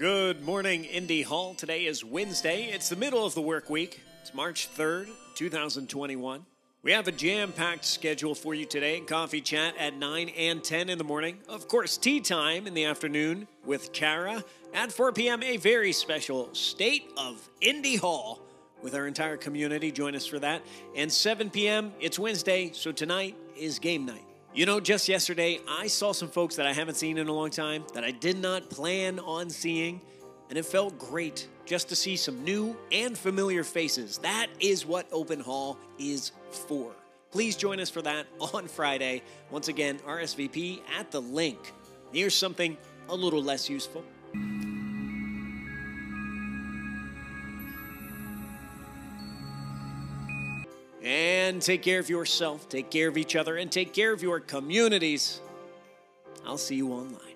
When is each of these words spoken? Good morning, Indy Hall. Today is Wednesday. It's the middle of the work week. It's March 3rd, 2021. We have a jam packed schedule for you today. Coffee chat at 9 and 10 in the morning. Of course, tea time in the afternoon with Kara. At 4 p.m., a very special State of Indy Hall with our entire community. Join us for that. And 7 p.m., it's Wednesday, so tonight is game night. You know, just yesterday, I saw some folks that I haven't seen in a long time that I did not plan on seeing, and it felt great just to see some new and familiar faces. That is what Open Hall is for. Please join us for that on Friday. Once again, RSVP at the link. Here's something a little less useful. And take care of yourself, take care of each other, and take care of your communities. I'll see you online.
Good 0.00 0.42
morning, 0.42 0.86
Indy 0.86 1.20
Hall. 1.20 1.52
Today 1.52 1.84
is 1.84 2.02
Wednesday. 2.02 2.70
It's 2.72 2.88
the 2.88 2.96
middle 2.96 3.26
of 3.26 3.34
the 3.34 3.42
work 3.42 3.68
week. 3.68 4.00
It's 4.22 4.32
March 4.32 4.70
3rd, 4.74 5.10
2021. 5.34 6.46
We 6.82 6.92
have 6.92 7.06
a 7.06 7.12
jam 7.12 7.52
packed 7.52 7.84
schedule 7.84 8.34
for 8.34 8.54
you 8.54 8.64
today. 8.64 9.00
Coffee 9.00 9.42
chat 9.42 9.74
at 9.78 9.92
9 9.92 10.30
and 10.30 10.64
10 10.64 10.88
in 10.88 10.96
the 10.96 11.04
morning. 11.04 11.40
Of 11.50 11.68
course, 11.68 11.98
tea 11.98 12.20
time 12.20 12.66
in 12.66 12.72
the 12.72 12.86
afternoon 12.86 13.46
with 13.66 13.92
Kara. 13.92 14.42
At 14.72 14.90
4 14.90 15.12
p.m., 15.12 15.42
a 15.42 15.58
very 15.58 15.92
special 15.92 16.48
State 16.54 17.04
of 17.18 17.46
Indy 17.60 17.96
Hall 17.96 18.40
with 18.80 18.94
our 18.94 19.06
entire 19.06 19.36
community. 19.36 19.92
Join 19.92 20.14
us 20.14 20.24
for 20.24 20.38
that. 20.38 20.62
And 20.96 21.12
7 21.12 21.50
p.m., 21.50 21.92
it's 22.00 22.18
Wednesday, 22.18 22.70
so 22.72 22.90
tonight 22.90 23.36
is 23.54 23.78
game 23.78 24.06
night. 24.06 24.29
You 24.52 24.66
know, 24.66 24.80
just 24.80 25.08
yesterday, 25.08 25.60
I 25.68 25.86
saw 25.86 26.10
some 26.10 26.28
folks 26.28 26.56
that 26.56 26.66
I 26.66 26.72
haven't 26.72 26.96
seen 26.96 27.18
in 27.18 27.28
a 27.28 27.32
long 27.32 27.50
time 27.50 27.84
that 27.94 28.02
I 28.02 28.10
did 28.10 28.36
not 28.36 28.68
plan 28.68 29.20
on 29.20 29.48
seeing, 29.48 30.00
and 30.48 30.58
it 30.58 30.64
felt 30.66 30.98
great 30.98 31.46
just 31.66 31.88
to 31.90 31.96
see 31.96 32.16
some 32.16 32.42
new 32.42 32.76
and 32.90 33.16
familiar 33.16 33.62
faces. 33.62 34.18
That 34.18 34.48
is 34.58 34.84
what 34.84 35.06
Open 35.12 35.38
Hall 35.38 35.78
is 36.00 36.32
for. 36.50 36.90
Please 37.30 37.54
join 37.54 37.78
us 37.78 37.90
for 37.90 38.02
that 38.02 38.26
on 38.52 38.66
Friday. 38.66 39.22
Once 39.52 39.68
again, 39.68 40.00
RSVP 40.00 40.80
at 40.98 41.12
the 41.12 41.22
link. 41.22 41.72
Here's 42.12 42.34
something 42.34 42.76
a 43.08 43.14
little 43.14 43.40
less 43.42 43.70
useful. 43.70 44.04
And 51.02 51.62
take 51.62 51.82
care 51.82 51.98
of 51.98 52.10
yourself, 52.10 52.68
take 52.68 52.90
care 52.90 53.08
of 53.08 53.16
each 53.16 53.34
other, 53.34 53.56
and 53.56 53.72
take 53.72 53.94
care 53.94 54.12
of 54.12 54.22
your 54.22 54.40
communities. 54.40 55.40
I'll 56.44 56.58
see 56.58 56.76
you 56.76 56.92
online. 56.92 57.29